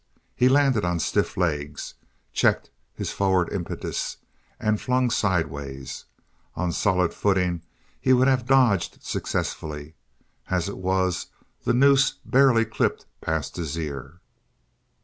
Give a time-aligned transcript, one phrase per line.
[0.35, 1.93] He landed on stiff legs,
[2.33, 4.17] checked his forward impetus
[4.59, 6.05] and flung sidewise.
[6.55, 7.61] On solid footing
[7.99, 9.93] he would have dodged successfully;
[10.49, 11.27] as it was
[11.65, 14.21] the noose barely clipped past his ear.